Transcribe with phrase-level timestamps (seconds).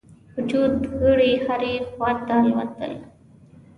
[0.35, 2.93] وجود غړي هري خواته الوتل.